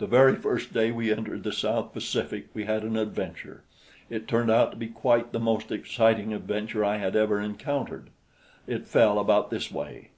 The 0.00 0.06
very 0.06 0.36
first 0.36 0.74
day 0.74 0.90
we 0.90 1.10
entered 1.10 1.42
the 1.42 1.50
South 1.50 1.94
Pacific 1.94 2.48
we 2.52 2.64
had 2.66 2.82
an 2.82 2.94
adventure. 2.98 3.62
It 4.10 4.28
turned 4.28 4.50
out 4.50 4.72
to 4.72 4.76
be 4.76 4.88
quite 4.88 5.32
the 5.32 5.40
most 5.40 5.72
exciting 5.72 6.34
adventure 6.34 6.84
I 6.84 6.98
had 6.98 7.16
ever 7.16 7.40
encountered. 7.40 8.10
It 8.66 8.86
fell 8.86 9.18
about 9.18 9.48
this 9.48 9.72
way. 9.72 10.10